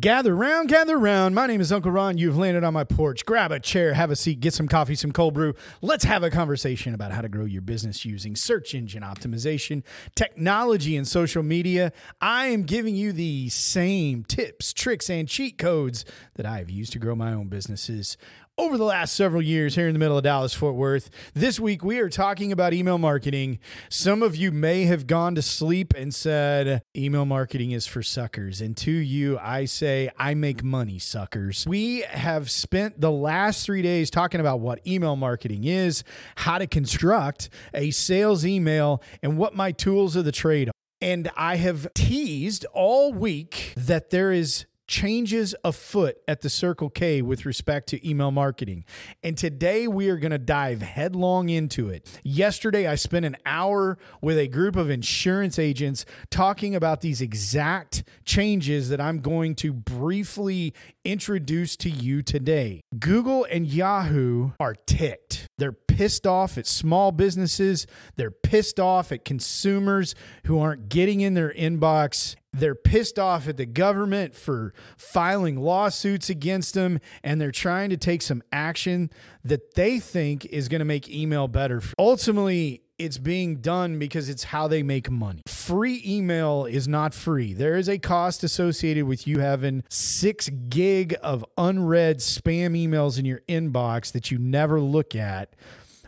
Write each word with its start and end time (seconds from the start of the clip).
Gather 0.00 0.34
round, 0.34 0.70
gather 0.70 0.96
round. 0.98 1.34
My 1.34 1.46
name 1.46 1.60
is 1.60 1.70
Uncle 1.70 1.90
Ron. 1.90 2.16
You've 2.16 2.38
landed 2.38 2.64
on 2.64 2.72
my 2.72 2.84
porch. 2.84 3.26
Grab 3.26 3.52
a 3.52 3.60
chair, 3.60 3.92
have 3.92 4.10
a 4.10 4.16
seat, 4.16 4.40
get 4.40 4.54
some 4.54 4.66
coffee, 4.66 4.94
some 4.94 5.12
cold 5.12 5.34
brew. 5.34 5.54
Let's 5.82 6.04
have 6.04 6.22
a 6.22 6.30
conversation 6.30 6.94
about 6.94 7.12
how 7.12 7.20
to 7.20 7.28
grow 7.28 7.44
your 7.44 7.60
business 7.60 8.02
using 8.02 8.34
search 8.34 8.74
engine 8.74 9.02
optimization, 9.02 9.82
technology, 10.14 10.96
and 10.96 11.06
social 11.06 11.42
media. 11.42 11.92
I 12.18 12.46
am 12.46 12.62
giving 12.62 12.96
you 12.96 13.12
the 13.12 13.50
same 13.50 14.24
tips, 14.24 14.72
tricks, 14.72 15.10
and 15.10 15.28
cheat 15.28 15.58
codes 15.58 16.06
that 16.36 16.46
I 16.46 16.58
have 16.58 16.70
used 16.70 16.92
to 16.94 16.98
grow 16.98 17.14
my 17.14 17.34
own 17.34 17.48
businesses 17.48 18.16
over 18.56 18.78
the 18.78 18.84
last 18.84 19.16
several 19.16 19.42
years 19.42 19.74
here 19.74 19.88
in 19.88 19.92
the 19.92 19.98
middle 19.98 20.16
of 20.16 20.22
Dallas, 20.22 20.54
Fort 20.54 20.76
Worth. 20.76 21.10
This 21.34 21.58
week, 21.58 21.82
we 21.84 21.98
are 21.98 22.08
talking 22.08 22.52
about 22.52 22.72
email 22.72 22.98
marketing. 22.98 23.58
Some 23.88 24.22
of 24.22 24.36
you 24.36 24.52
may 24.52 24.84
have 24.84 25.08
gone 25.08 25.34
to 25.34 25.42
sleep 25.42 25.92
and 25.96 26.14
said, 26.14 26.82
email 26.96 27.24
marketing 27.24 27.72
is 27.72 27.86
for 27.86 28.02
suckers. 28.02 28.60
And 28.60 28.76
to 28.78 28.92
you, 28.92 29.38
I 29.40 29.64
say, 29.64 30.08
I 30.16 30.34
make 30.34 30.62
money, 30.62 31.00
suckers. 31.00 31.66
We 31.66 32.02
have 32.02 32.48
spent 32.48 33.00
the 33.00 33.10
last 33.10 33.66
three 33.66 33.82
days 33.82 34.08
talking 34.08 34.40
about 34.40 34.60
what 34.60 34.86
email 34.86 35.16
marketing 35.16 35.64
is, 35.64 36.04
how 36.36 36.58
to 36.58 36.68
construct 36.68 37.48
a 37.72 37.90
sales 37.90 38.46
email, 38.46 39.02
and 39.22 39.36
what 39.36 39.56
my 39.56 39.72
tools 39.72 40.14
of 40.14 40.24
the 40.24 40.32
trade 40.32 40.68
are. 40.68 40.74
And 41.00 41.28
I 41.36 41.56
have 41.56 41.92
teased 41.92 42.66
all 42.72 43.12
week 43.12 43.74
that 43.76 44.10
there 44.10 44.32
is 44.32 44.64
changes 44.86 45.54
afoot 45.64 46.16
at 46.28 46.42
the 46.42 46.50
Circle 46.50 46.90
K 46.90 47.22
with 47.22 47.46
respect 47.46 47.88
to 47.88 48.08
email 48.08 48.30
marketing. 48.30 48.84
And 49.22 49.36
today 49.36 49.88
we 49.88 50.08
are 50.10 50.16
going 50.16 50.32
to 50.32 50.38
dive 50.38 50.82
headlong 50.82 51.48
into 51.48 51.88
it. 51.88 52.20
Yesterday, 52.22 52.86
I 52.86 52.94
spent 52.94 53.24
an 53.24 53.36
hour 53.46 53.98
with 54.20 54.38
a 54.38 54.48
group 54.48 54.76
of 54.76 54.90
insurance 54.90 55.58
agents 55.58 56.04
talking 56.30 56.74
about 56.74 57.00
these 57.00 57.20
exact 57.20 58.04
changes 58.24 58.88
that 58.90 59.00
I'm 59.00 59.20
going 59.20 59.54
to 59.56 59.72
briefly 59.72 60.74
introduce 61.04 61.76
to 61.76 61.90
you 61.90 62.22
today. 62.22 62.82
Google 62.98 63.46
and 63.50 63.66
Yahoo 63.66 64.52
are 64.60 64.74
ticked. 64.74 65.48
They're 65.58 65.72
pissed 65.72 66.26
off 66.26 66.58
at 66.58 66.66
small 66.66 67.12
businesses. 67.12 67.86
They're 68.16 68.30
pissed 68.30 68.80
off 68.80 69.12
at 69.12 69.24
consumers 69.24 70.14
who 70.46 70.58
aren't 70.58 70.88
getting 70.88 71.20
in 71.20 71.34
their 71.34 71.52
inbox 71.52 72.36
they're 72.54 72.74
pissed 72.74 73.18
off 73.18 73.48
at 73.48 73.56
the 73.56 73.66
government 73.66 74.34
for 74.34 74.72
filing 74.96 75.56
lawsuits 75.56 76.30
against 76.30 76.74
them 76.74 77.00
and 77.22 77.40
they're 77.40 77.50
trying 77.50 77.90
to 77.90 77.96
take 77.96 78.22
some 78.22 78.42
action 78.52 79.10
that 79.44 79.74
they 79.74 79.98
think 79.98 80.44
is 80.46 80.68
going 80.68 80.78
to 80.78 80.84
make 80.84 81.10
email 81.10 81.48
better. 81.48 81.82
Ultimately, 81.98 82.82
it's 82.96 83.18
being 83.18 83.56
done 83.56 83.98
because 83.98 84.28
it's 84.28 84.44
how 84.44 84.68
they 84.68 84.82
make 84.82 85.10
money. 85.10 85.42
Free 85.48 86.00
email 86.06 86.64
is 86.64 86.86
not 86.86 87.12
free. 87.12 87.52
There 87.52 87.76
is 87.76 87.88
a 87.88 87.98
cost 87.98 88.44
associated 88.44 89.04
with 89.04 89.26
you 89.26 89.40
having 89.40 89.82
six 89.90 90.48
gig 90.68 91.16
of 91.22 91.44
unread 91.58 92.18
spam 92.18 92.80
emails 92.80 93.18
in 93.18 93.24
your 93.24 93.40
inbox 93.48 94.12
that 94.12 94.30
you 94.30 94.38
never 94.38 94.80
look 94.80 95.16
at 95.16 95.56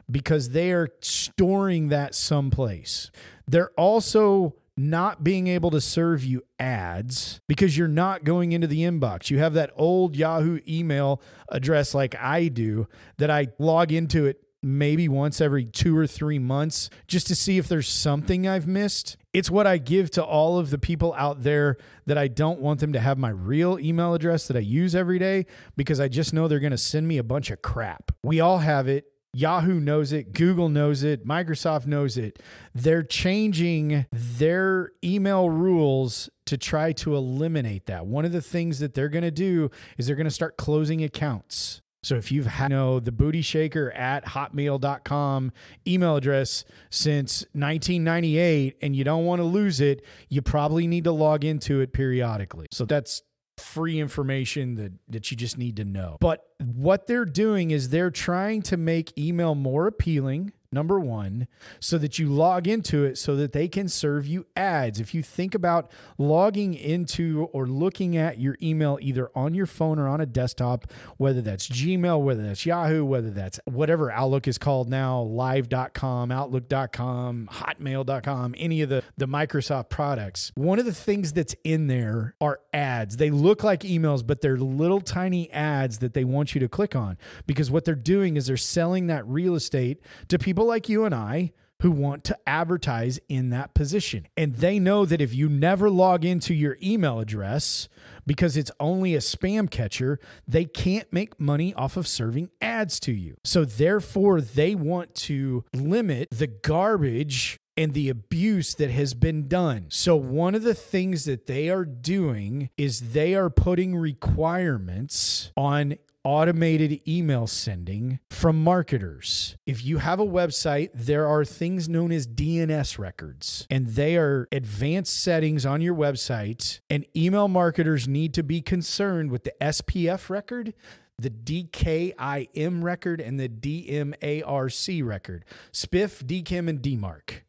because 0.09 0.51
they 0.51 0.71
are 0.71 0.89
storing 1.01 1.89
that 1.89 2.15
someplace. 2.15 3.11
They're 3.49 3.71
also 3.71 4.55
not 4.77 5.25
being 5.25 5.47
able 5.47 5.71
to 5.71 5.81
serve 5.81 6.25
you 6.25 6.43
ads 6.59 7.41
because 7.49 7.77
you're 7.77 7.89
not 7.89 8.25
going 8.25 8.53
into 8.53 8.67
the 8.67 8.83
inbox. 8.83 9.31
You 9.31 9.39
have 9.39 9.55
that 9.55 9.73
old 9.77 10.17
Yahoo 10.17 10.61
email 10.69 11.23
address 11.49 11.95
like 11.95 12.15
I 12.17 12.49
do 12.49 12.87
that 13.19 13.31
I 13.31 13.49
log 13.59 13.93
into 13.93 14.27
it 14.27 14.43
maybe 14.63 15.09
once 15.09 15.41
every 15.41 15.65
two 15.65 15.97
or 15.97 16.07
three 16.07 16.39
months 16.39 16.91
just 17.07 17.27
to 17.29 17.37
see 17.37 17.57
if 17.57 17.69
there's 17.69 17.89
something 17.89 18.49
I've 18.49 18.67
missed. 18.67 19.17
It's 19.33 19.51
what 19.51 19.67
I 19.67 19.79
give 19.79 20.11
to 20.13 20.25
all 20.25 20.59
of 20.59 20.71
the 20.71 20.79
people 20.79 21.15
out 21.17 21.43
there 21.43 21.77
that 22.07 22.19
I 22.19 22.29
don't 22.29 22.61
want 22.61 22.81
them 22.81 22.93
to 22.95 23.01
have 23.01 23.17
my 23.17 23.29
real 23.29 23.79
email 23.79 24.13
address 24.15 24.49
that 24.49 24.57
I 24.57 24.61
use 24.61 24.95
every 24.95 25.19
day 25.19 25.47
because 25.77 26.01
I 26.01 26.09
just 26.09 26.35
know 26.35 26.49
they're 26.49 26.59
going 26.59 26.71
to 26.73 26.79
send 26.79 27.07
me 27.07 27.19
a 27.19 27.23
bunch 27.23 27.51
of 27.51 27.63
crap. 27.63 28.13
We 28.25 28.41
all 28.41 28.59
have 28.59 28.89
it. 28.89 29.07
Yahoo 29.37 29.79
knows 29.79 30.13
it, 30.13 30.33
Google 30.33 30.71
knows 30.71 31.03
it, 31.03 31.27
Microsoft 31.27 31.87
knows 31.87 32.17
it. 32.17 32.43
They're 32.75 33.03
changing 33.03 34.07
their 34.11 34.93
email 35.05 35.51
rules 35.51 36.31
to 36.47 36.57
try 36.57 36.93
to 36.93 37.15
eliminate 37.15 37.85
that. 37.85 38.07
One 38.07 38.25
of 38.25 38.33
the 38.33 38.41
things 38.41 38.79
that 38.79 38.95
they're 38.95 39.11
going 39.11 39.25
to 39.25 39.31
do 39.31 39.71
is 39.99 40.07
they're 40.07 40.17
going 40.17 40.25
to 40.25 40.31
start 40.31 40.57
closing 40.57 41.05
accounts. 41.05 41.83
So 42.03 42.15
if 42.15 42.33
you've 42.33 42.47
had 42.47 42.71
you 42.71 42.77
know, 42.77 42.99
the 42.99 43.13
booty 43.13 43.43
shaker 43.43 43.91
at 43.91 44.25
hotmail.com 44.25 45.53
email 45.87 46.17
address 46.17 46.65
since 46.89 47.43
1998 47.53 48.79
and 48.81 48.97
you 48.97 49.05
don't 49.05 49.27
want 49.27 49.41
to 49.41 49.45
lose 49.45 49.83
it, 49.83 50.03
you 50.31 50.41
probably 50.41 50.87
need 50.87 51.05
to 51.05 51.13
log 51.13 51.45
into 51.45 51.81
it 51.81 51.93
periodically. 51.93 52.69
So 52.71 52.87
that's 52.87 53.23
free 53.59 54.01
information 54.01 54.75
that, 54.77 54.93
that 55.09 55.31
you 55.31 55.37
just 55.37 55.59
need 55.59 55.77
to 55.77 55.85
know. 55.85 56.17
But 56.21 56.47
what 56.59 57.07
they're 57.07 57.25
doing 57.25 57.71
is 57.71 57.89
they're 57.89 58.11
trying 58.11 58.63
to 58.63 58.77
make 58.77 59.17
email 59.19 59.55
more 59.55 59.87
appealing 59.87 60.53
number 60.73 60.99
one, 61.01 61.49
so 61.81 61.99
that 61.99 62.19
you 62.19 62.29
log 62.29 62.67
into 62.67 63.05
it 63.05 63.19
so 63.19 63.37
that 63.37 63.53
they 63.53 63.69
can 63.69 63.89
serve 63.89 64.27
you 64.27 64.47
ads. 64.57 65.01
If 65.01 65.15
you 65.15 65.23
think 65.23 65.55
about 65.55 65.91
logging 66.19 66.75
into 66.75 67.49
or 67.53 67.67
looking 67.67 68.17
at 68.17 68.39
your 68.39 68.57
email 68.63 68.99
either 69.01 69.31
on 69.35 69.55
your 69.55 69.67
phone 69.67 69.99
or 69.99 70.09
on 70.09 70.21
a 70.21 70.27
desktop, 70.27 70.87
whether 71.17 71.41
that's 71.41 71.69
Gmail, 71.69 72.23
whether 72.23 72.43
that's 72.43 72.67
Yahoo, 72.67 73.05
whether 73.05 73.31
that's 73.31 73.61
whatever 73.65 74.11
Outlook 74.11 74.49
is 74.49 74.59
called 74.59 74.89
now, 74.89 75.21
live.com, 75.21 76.31
outlook.com, 76.31 77.49
hotmail.com, 77.53 78.55
any 78.59 78.83
of 78.83 78.89
the, 78.89 79.03
the 79.17 79.27
Microsoft 79.27 79.89
products, 79.89 80.53
one 80.55 80.79
of 80.79 80.85
the 80.85 80.95
things 80.95 81.33
that's 81.33 81.55
in 81.65 81.87
there 81.87 82.35
are 82.41 82.61
ads. 82.73 83.17
They 83.17 83.31
look 83.31 83.63
like 83.65 83.81
emails, 83.81 84.27
but 84.27 84.41
they're 84.41 84.57
little 84.57 85.01
tiny 85.01 85.51
ads 85.53 85.99
that 85.99 86.15
they 86.15 86.25
want 86.25 86.55
you 86.55 86.61
to 86.61 86.69
click 86.69 86.95
on 86.95 87.19
because 87.47 87.71
what 87.71 87.85
they're 87.85 87.95
doing 87.95 88.37
is 88.37 88.47
they're 88.47 88.57
selling 88.57 89.07
that 89.09 89.27
real 89.27 89.55
estate 89.55 90.01
to 90.29 90.39
people 90.39 90.66
people 90.67 90.75
like 90.75 90.89
you 90.89 91.05
and 91.05 91.15
I 91.15 91.53
who 91.83 91.91
want 91.91 92.25
to 92.25 92.37
advertise 92.47 93.21
in 93.29 93.51
that 93.51 93.75
position. 93.75 94.27
And 94.37 94.57
they 94.57 94.79
know 94.79 95.05
that 95.05 95.21
if 95.21 95.35
you 95.35 95.49
never 95.49 95.91
log 95.91 96.25
into 96.25 96.55
your 96.55 96.79
email 96.83 97.21
address 97.21 97.89
because 98.27 98.57
it's 98.57 98.71
only 98.81 99.15
a 99.15 99.19
spam 99.19 99.71
catcher, 99.71 100.19
they 100.49 100.65
can't 100.65 101.13
make 101.13 101.39
money 101.39 101.75
off 101.75 101.99
of 101.99 102.09
serving 102.09 102.51
ads 102.63 102.99
to 103.01 103.13
you. 103.13 103.37
So 103.45 103.65
therefore, 103.67 104.41
they 104.41 104.75
want 104.75 105.15
to 105.27 105.65
limit 105.75 106.29
the 106.31 106.47
garbage 106.47 107.59
and 107.77 107.93
the 107.93 108.09
abuse 108.09 108.75
that 108.77 108.91
has 108.91 109.13
been 109.13 109.49
done. 109.49 109.87
So, 109.91 110.17
one 110.17 110.55
of 110.55 110.63
the 110.63 110.75
things 110.75 111.27
that 111.27 111.47
they 111.47 111.69
are 111.69 111.85
doing 111.85 112.71
is 112.79 113.13
they 113.13 113.35
are 113.35 113.51
putting 113.51 113.95
requirements 113.95 115.53
on 115.59 115.99
automated 116.27 117.01
email 117.07 117.47
sending 117.47 118.19
from 118.31 118.61
marketers. 118.65 119.57
If 119.65 119.85
you 119.85 119.99
have 119.99 120.19
a 120.19 120.27
website, 120.27 120.91
there 120.93 121.25
are 121.25 121.45
things 121.45 121.89
known 121.89 122.11
as 122.11 122.27
DNS 122.27 122.99
records, 122.99 123.65
and 123.71 123.87
they 123.87 124.17
are 124.17 124.49
advanced 124.51 125.23
settings 125.23 125.65
on 125.65 125.81
your 125.81 125.95
website. 125.95 126.81
And 126.91 127.07
email 127.17 127.47
marketers 127.47 128.09
need 128.09 128.35
to 128.35 128.43
be 128.43 128.61
concerned 128.61 129.31
with 129.31 129.45
the 129.45 129.55
SPF 129.61 130.29
record 130.29 130.75
the 131.19 131.31
DKIM 131.31 132.83
record 132.83 133.23
and 133.23 133.41
the 133.41 133.49
DMARC 133.49 135.03
record, 135.07 135.47
SPIF, 135.73 136.27
DKIM, 136.27 136.69
and 136.69 136.83
DMARC. 136.83 137.41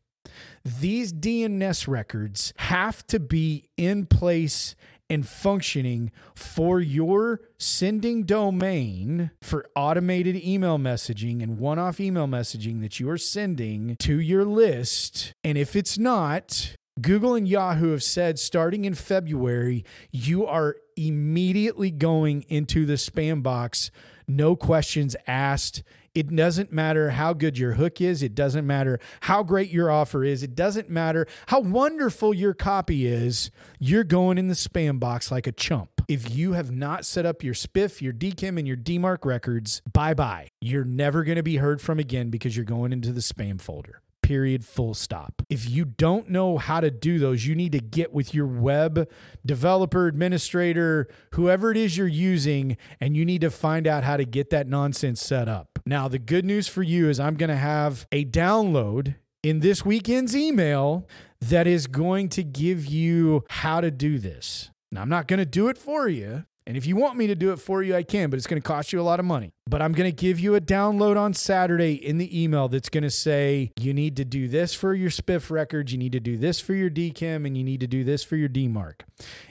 These 0.64 1.12
DNS 1.12 1.88
records 1.88 2.54
have 2.58 3.06
to 3.08 3.20
be 3.20 3.70
in 3.76 4.06
place 4.06 4.76
and 5.10 5.28
functioning 5.28 6.12
for 6.36 6.80
your 6.80 7.42
sending 7.58 8.24
domain 8.24 9.32
for 9.42 9.70
automated 9.76 10.36
email 10.36 10.78
messaging 10.78 11.42
and 11.42 11.58
one 11.58 11.80
off 11.80 12.00
email 12.00 12.28
messaging 12.28 12.82
that 12.82 13.00
you 13.00 13.10
are 13.10 13.18
sending 13.18 13.96
to 13.98 14.20
your 14.20 14.46
list. 14.46 15.34
And 15.44 15.58
if 15.58 15.76
it's 15.76 15.98
not, 15.98 16.76
Google 17.00 17.36
and 17.36 17.48
Yahoo 17.48 17.92
have 17.92 18.04
said 18.04 18.40
starting 18.40 18.86
in 18.86 18.96
February, 18.96 19.86
you 20.12 20.46
are 20.46 20.76
immediately 20.96 21.92
going 21.92 22.44
into 22.50 22.86
the 22.86 22.94
spam 22.94 23.44
box, 23.44 23.92
no 24.28 24.56
questions 24.56 25.16
asked. 25.28 25.84
It 26.18 26.36
doesn't 26.36 26.72
matter 26.72 27.12
how 27.12 27.34
good 27.34 27.60
your 27.60 27.74
hook 27.74 28.02
is. 28.02 28.24
It 28.24 28.34
doesn't 28.34 28.66
matter 28.66 29.00
how 29.22 29.44
great 29.44 29.70
your 29.70 29.92
offer 29.92 30.24
is. 30.24 30.42
It 30.42 30.56
doesn't 30.56 30.90
matter 30.90 31.28
how 31.46 31.60
wonderful 31.60 32.34
your 32.34 32.56
copy 32.56 33.06
is. 33.06 33.52
You're 33.78 34.04
going 34.04 34.40
in 34.40 34.48
the 34.48 34.56
spam 34.56 35.00
box 35.00 35.30
like 35.30 35.46
a 35.46 35.52
chump. 35.52 36.02
If 36.08 36.36
you 36.36 36.54
have 36.54 36.72
not 36.72 37.06
set 37.06 37.28
up 37.28 37.44
your 37.44 37.54
SPIF, 37.54 38.02
your 38.02 38.14
DKIM, 38.14 38.58
and 38.58 38.68
your 38.68 38.78
DMARC 38.78 39.26
records, 39.26 39.84
bye 39.94 40.16
bye. 40.16 40.50
You're 40.60 40.84
never 40.84 41.24
going 41.24 41.36
to 41.36 41.44
be 41.44 41.58
heard 41.58 41.82
from 41.82 42.00
again 42.00 42.32
because 42.32 42.58
you're 42.58 42.66
going 42.66 42.94
into 42.94 43.14
the 43.14 43.22
spam 43.22 43.62
folder 43.62 44.02
period, 44.24 44.66
full 44.66 44.94
stop. 44.94 45.42
If 45.50 45.70
you 45.70 45.86
don't 45.86 46.30
know 46.30 46.58
how 46.58 46.82
to 46.82 46.92
do 46.92 47.18
those, 47.18 47.46
you 47.46 47.56
need 47.56 47.72
to 47.72 47.80
get 47.80 48.12
with 48.12 48.34
your 48.34 48.46
web 48.46 49.10
developer, 49.46 50.08
administrator, 50.08 51.08
whoever 51.32 51.72
it 51.72 51.78
is 51.78 51.96
you're 51.96 52.08
using, 52.08 52.76
and 53.00 53.16
you 53.16 53.24
need 53.24 53.40
to 53.40 53.50
find 53.50 53.88
out 53.88 54.04
how 54.04 54.18
to 54.18 54.26
get 54.26 54.50
that 54.50 54.68
nonsense 54.68 55.22
set 55.22 55.48
up. 55.48 55.77
Now, 55.88 56.10
the 56.10 56.20
good 56.20 56.44
news 56.44 56.68
for 56.68 56.84
you 56.84 57.08
is 57.08 57.18
I'm 57.18 57.36
going 57.36 57.50
to 57.50 57.56
have 57.56 58.08
a 58.12 58.26
download 58.26 59.16
in 59.42 59.62
this 59.62 59.86
weekend's 59.86 60.36
email 60.36 61.08
that 61.40 61.66
is 61.66 61.88
going 61.88 62.28
to 62.30 62.44
give 62.44 62.86
you 62.86 63.46
how 63.50 63.80
to 63.80 63.90
do 63.90 64.20
this. 64.20 64.70
Now, 64.92 65.02
I'm 65.02 65.08
not 65.08 65.28
going 65.28 65.40
to 65.40 65.46
do 65.46 65.70
it 65.70 65.78
for 65.78 66.10
you. 66.10 66.44
And 66.66 66.76
if 66.76 66.86
you 66.86 66.98
want 66.98 67.16
me 67.16 67.28
to 67.28 67.36
do 67.36 67.54
it 67.54 67.58
for 67.62 67.82
you, 67.82 67.96
I 67.96 68.04
can, 68.04 68.30
but 68.30 68.36
it's 68.36 68.48
going 68.48 68.62
to 68.62 68.68
cost 68.68 68.92
you 68.92 69.00
a 69.00 69.02
lot 69.02 69.22
of 69.22 69.26
money. 69.26 69.54
But 69.66 69.82
I'm 69.82 69.94
going 69.94 70.12
to 70.12 70.16
give 70.16 70.42
you 70.42 70.56
a 70.56 70.60
download 70.60 71.16
on 71.16 71.34
Saturday 71.34 71.94
in 71.94 72.18
the 72.18 72.44
email 72.44 72.68
that's 72.68 72.90
going 72.90 73.06
to 73.06 73.10
say 73.10 73.72
you 73.80 73.94
need 73.94 74.18
to 74.18 74.26
do 74.26 74.50
this 74.50 74.74
for 74.74 74.94
your 74.94 75.10
spiff 75.10 75.50
records, 75.50 75.94
you 75.94 75.98
need 75.98 76.12
to 76.12 76.20
do 76.20 76.36
this 76.38 76.60
for 76.60 76.74
your 76.74 76.90
DKIM, 76.90 77.48
and 77.48 77.58
you 77.58 77.64
need 77.64 77.80
to 77.80 77.88
do 77.88 78.04
this 78.04 78.26
for 78.26 78.36
your 78.36 78.50
DMARC. 78.50 79.04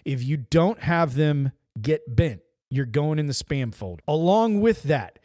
If 0.04 0.22
you 0.22 0.36
don't 0.36 0.80
have 0.80 1.14
them, 1.14 1.52
get 1.80 2.14
bent. 2.14 2.42
You're 2.68 2.84
going 2.84 3.18
in 3.18 3.26
the 3.26 3.32
spam 3.32 3.74
folder. 3.74 4.02
Along 4.06 4.60
with 4.60 4.82
that, 4.82 5.18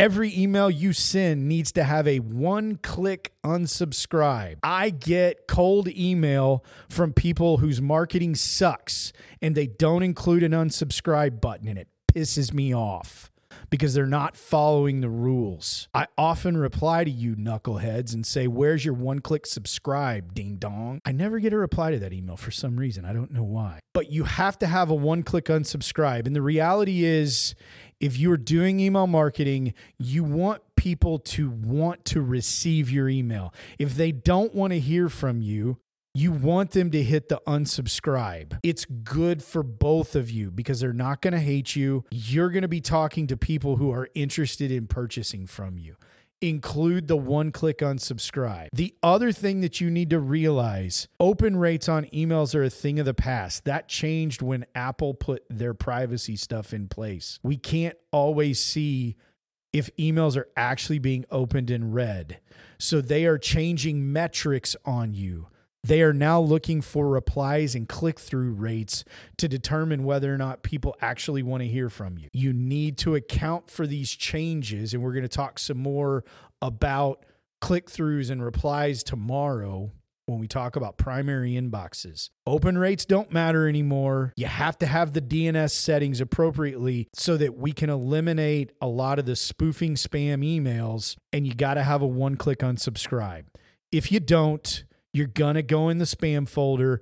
Every 0.00 0.34
email 0.34 0.70
you 0.70 0.94
send 0.94 1.46
needs 1.46 1.72
to 1.72 1.84
have 1.84 2.08
a 2.08 2.20
one 2.20 2.76
click 2.76 3.34
unsubscribe. 3.44 4.56
I 4.62 4.88
get 4.88 5.46
cold 5.46 5.88
email 5.88 6.64
from 6.88 7.12
people 7.12 7.58
whose 7.58 7.82
marketing 7.82 8.34
sucks 8.34 9.12
and 9.42 9.54
they 9.54 9.66
don't 9.66 10.02
include 10.02 10.42
an 10.42 10.52
unsubscribe 10.52 11.42
button 11.42 11.68
and 11.68 11.78
it 11.78 11.88
pisses 12.10 12.54
me 12.54 12.74
off 12.74 13.30
because 13.68 13.92
they're 13.92 14.06
not 14.06 14.38
following 14.38 15.02
the 15.02 15.10
rules. 15.10 15.88
I 15.92 16.06
often 16.16 16.56
reply 16.56 17.04
to 17.04 17.10
you 17.10 17.36
knuckleheads 17.36 18.14
and 18.14 18.26
say, 18.26 18.46
Where's 18.46 18.84
your 18.84 18.94
one 18.94 19.20
click 19.20 19.44
subscribe, 19.44 20.34
ding 20.34 20.56
dong? 20.56 21.00
I 21.04 21.12
never 21.12 21.38
get 21.40 21.52
a 21.52 21.58
reply 21.58 21.90
to 21.90 21.98
that 21.98 22.14
email 22.14 22.38
for 22.38 22.50
some 22.50 22.78
reason. 22.78 23.04
I 23.04 23.12
don't 23.12 23.32
know 23.32 23.44
why. 23.44 23.80
But 23.92 24.10
you 24.10 24.24
have 24.24 24.58
to 24.60 24.66
have 24.66 24.88
a 24.88 24.94
one 24.94 25.22
click 25.22 25.46
unsubscribe. 25.46 26.26
And 26.26 26.34
the 26.34 26.42
reality 26.42 27.04
is, 27.04 27.54
if 28.00 28.18
you're 28.18 28.36
doing 28.36 28.80
email 28.80 29.06
marketing, 29.06 29.74
you 29.98 30.24
want 30.24 30.62
people 30.74 31.18
to 31.18 31.50
want 31.50 32.04
to 32.06 32.22
receive 32.22 32.90
your 32.90 33.08
email. 33.08 33.52
If 33.78 33.94
they 33.94 34.10
don't 34.12 34.54
want 34.54 34.72
to 34.72 34.80
hear 34.80 35.08
from 35.08 35.42
you, 35.42 35.78
you 36.12 36.32
want 36.32 36.72
them 36.72 36.90
to 36.90 37.02
hit 37.04 37.28
the 37.28 37.40
unsubscribe. 37.46 38.58
It's 38.64 38.84
good 38.84 39.44
for 39.44 39.62
both 39.62 40.16
of 40.16 40.28
you 40.28 40.50
because 40.50 40.80
they're 40.80 40.92
not 40.92 41.22
going 41.22 41.34
to 41.34 41.40
hate 41.40 41.76
you. 41.76 42.04
You're 42.10 42.50
going 42.50 42.62
to 42.62 42.68
be 42.68 42.80
talking 42.80 43.28
to 43.28 43.36
people 43.36 43.76
who 43.76 43.92
are 43.92 44.08
interested 44.14 44.72
in 44.72 44.88
purchasing 44.88 45.46
from 45.46 45.78
you 45.78 45.96
include 46.40 47.08
the 47.08 47.16
one 47.16 47.52
click 47.52 47.78
unsubscribe. 47.78 48.68
The 48.72 48.94
other 49.02 49.32
thing 49.32 49.60
that 49.60 49.80
you 49.80 49.90
need 49.90 50.10
to 50.10 50.18
realize 50.18 51.08
open 51.18 51.56
rates 51.56 51.88
on 51.88 52.06
emails 52.06 52.54
are 52.54 52.64
a 52.64 52.70
thing 52.70 52.98
of 52.98 53.06
the 53.06 53.14
past. 53.14 53.64
That 53.64 53.88
changed 53.88 54.42
when 54.42 54.66
Apple 54.74 55.14
put 55.14 55.44
their 55.50 55.74
privacy 55.74 56.36
stuff 56.36 56.72
in 56.72 56.88
place. 56.88 57.38
We 57.42 57.56
can't 57.56 57.96
always 58.12 58.62
see 58.62 59.16
if 59.72 59.94
emails 59.96 60.36
are 60.36 60.48
actually 60.56 60.98
being 60.98 61.24
opened 61.30 61.70
and 61.70 61.94
read. 61.94 62.40
So 62.78 63.00
they 63.00 63.24
are 63.26 63.38
changing 63.38 64.12
metrics 64.12 64.74
on 64.84 65.14
you. 65.14 65.48
They 65.82 66.02
are 66.02 66.12
now 66.12 66.40
looking 66.40 66.82
for 66.82 67.08
replies 67.08 67.74
and 67.74 67.88
click 67.88 68.20
through 68.20 68.52
rates 68.52 69.04
to 69.38 69.48
determine 69.48 70.04
whether 70.04 70.32
or 70.32 70.38
not 70.38 70.62
people 70.62 70.94
actually 71.00 71.42
want 71.42 71.62
to 71.62 71.68
hear 71.68 71.88
from 71.88 72.18
you. 72.18 72.28
You 72.32 72.52
need 72.52 72.98
to 72.98 73.14
account 73.14 73.70
for 73.70 73.86
these 73.86 74.10
changes, 74.10 74.92
and 74.92 75.02
we're 75.02 75.12
going 75.12 75.22
to 75.22 75.28
talk 75.28 75.58
some 75.58 75.78
more 75.78 76.24
about 76.60 77.24
click 77.60 77.90
throughs 77.90 78.30
and 78.30 78.44
replies 78.44 79.02
tomorrow 79.02 79.90
when 80.26 80.38
we 80.38 80.46
talk 80.46 80.76
about 80.76 80.96
primary 80.96 81.52
inboxes. 81.52 82.30
Open 82.46 82.78
rates 82.78 83.04
don't 83.04 83.32
matter 83.32 83.68
anymore. 83.68 84.32
You 84.36 84.46
have 84.46 84.78
to 84.78 84.86
have 84.86 85.12
the 85.12 85.20
DNS 85.20 85.70
settings 85.70 86.20
appropriately 86.20 87.08
so 87.14 87.36
that 87.36 87.56
we 87.56 87.72
can 87.72 87.90
eliminate 87.90 88.70
a 88.80 88.86
lot 88.86 89.18
of 89.18 89.26
the 89.26 89.34
spoofing 89.34 89.96
spam 89.96 90.44
emails, 90.44 91.16
and 91.32 91.46
you 91.46 91.54
got 91.54 91.74
to 91.74 91.82
have 91.82 92.02
a 92.02 92.06
one 92.06 92.36
click 92.36 92.60
unsubscribe. 92.60 93.44
If 93.90 94.12
you 94.12 94.20
don't, 94.20 94.84
you're 95.12 95.26
going 95.26 95.54
to 95.54 95.62
go 95.62 95.88
in 95.88 95.98
the 95.98 96.04
spam 96.04 96.48
folder. 96.48 97.00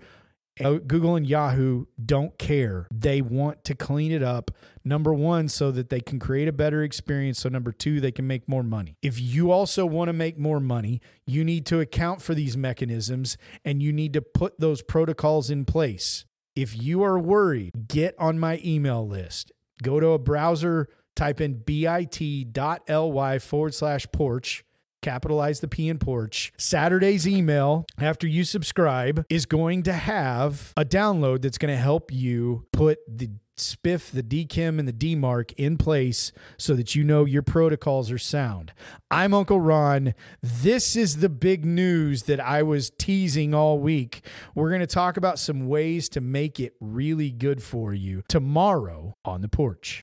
Uh, 0.62 0.78
Google 0.84 1.14
and 1.14 1.26
Yahoo 1.26 1.84
don't 2.04 2.36
care. 2.36 2.88
They 2.92 3.20
want 3.20 3.62
to 3.64 3.76
clean 3.76 4.10
it 4.10 4.22
up. 4.24 4.50
Number 4.84 5.14
one, 5.14 5.48
so 5.48 5.70
that 5.70 5.88
they 5.88 6.00
can 6.00 6.18
create 6.18 6.48
a 6.48 6.52
better 6.52 6.82
experience. 6.82 7.38
So, 7.38 7.48
number 7.48 7.70
two, 7.70 8.00
they 8.00 8.10
can 8.10 8.26
make 8.26 8.48
more 8.48 8.64
money. 8.64 8.96
If 9.00 9.20
you 9.20 9.52
also 9.52 9.86
want 9.86 10.08
to 10.08 10.12
make 10.12 10.38
more 10.38 10.58
money, 10.58 11.00
you 11.26 11.44
need 11.44 11.64
to 11.66 11.78
account 11.80 12.22
for 12.22 12.34
these 12.34 12.56
mechanisms 12.56 13.36
and 13.64 13.82
you 13.82 13.92
need 13.92 14.12
to 14.14 14.22
put 14.22 14.58
those 14.58 14.82
protocols 14.82 15.50
in 15.50 15.64
place. 15.64 16.24
If 16.56 16.80
you 16.80 17.04
are 17.04 17.18
worried, 17.18 17.86
get 17.86 18.16
on 18.18 18.40
my 18.40 18.60
email 18.64 19.06
list. 19.06 19.52
Go 19.80 20.00
to 20.00 20.08
a 20.08 20.18
browser, 20.18 20.88
type 21.14 21.40
in 21.40 21.62
bit.ly 21.62 23.38
forward 23.38 23.74
slash 23.74 24.06
porch 24.10 24.64
capitalize 25.02 25.60
the 25.60 25.68
P 25.68 25.88
in 25.88 25.98
porch. 25.98 26.52
Saturday's 26.56 27.26
email, 27.26 27.86
after 27.98 28.26
you 28.26 28.44
subscribe, 28.44 29.24
is 29.28 29.46
going 29.46 29.82
to 29.84 29.92
have 29.92 30.72
a 30.76 30.84
download 30.84 31.42
that's 31.42 31.58
going 31.58 31.74
to 31.74 31.80
help 31.80 32.12
you 32.12 32.66
put 32.72 32.98
the 33.08 33.30
spiff, 33.58 34.10
the 34.10 34.22
DKIM, 34.22 34.78
and 34.78 34.88
the 34.88 34.92
DMARC 34.92 35.52
in 35.56 35.76
place 35.76 36.32
so 36.56 36.74
that 36.74 36.94
you 36.94 37.04
know 37.04 37.24
your 37.24 37.42
protocols 37.42 38.10
are 38.10 38.18
sound. 38.18 38.72
I'm 39.10 39.34
Uncle 39.34 39.60
Ron. 39.60 40.14
This 40.42 40.96
is 40.96 41.16
the 41.16 41.28
big 41.28 41.64
news 41.64 42.24
that 42.24 42.40
I 42.40 42.62
was 42.62 42.90
teasing 42.90 43.54
all 43.54 43.78
week. 43.78 44.24
We're 44.54 44.70
going 44.70 44.80
to 44.80 44.86
talk 44.86 45.16
about 45.16 45.38
some 45.38 45.66
ways 45.66 46.08
to 46.10 46.20
make 46.20 46.60
it 46.60 46.74
really 46.80 47.30
good 47.30 47.62
for 47.62 47.92
you 47.92 48.22
tomorrow 48.28 49.16
on 49.24 49.40
the 49.40 49.48
porch. 49.48 49.96